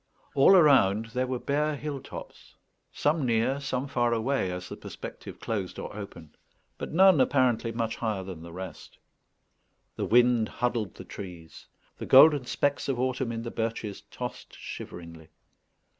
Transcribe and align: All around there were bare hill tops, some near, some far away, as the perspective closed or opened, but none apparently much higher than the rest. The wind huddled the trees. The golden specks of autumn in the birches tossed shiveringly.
All 0.33 0.55
around 0.55 1.09
there 1.13 1.27
were 1.27 1.37
bare 1.37 1.75
hill 1.75 2.01
tops, 2.01 2.55
some 2.91 3.23
near, 3.23 3.59
some 3.59 3.87
far 3.87 4.13
away, 4.13 4.51
as 4.51 4.67
the 4.67 4.75
perspective 4.75 5.39
closed 5.39 5.77
or 5.77 5.95
opened, 5.95 6.37
but 6.79 6.91
none 6.91 7.21
apparently 7.21 7.71
much 7.71 7.97
higher 7.97 8.23
than 8.23 8.41
the 8.41 8.51
rest. 8.51 8.97
The 9.97 10.05
wind 10.05 10.49
huddled 10.49 10.95
the 10.95 11.05
trees. 11.05 11.67
The 11.99 12.07
golden 12.07 12.45
specks 12.47 12.89
of 12.89 12.99
autumn 12.99 13.31
in 13.31 13.43
the 13.43 13.51
birches 13.51 14.01
tossed 14.09 14.55
shiveringly. 14.57 15.27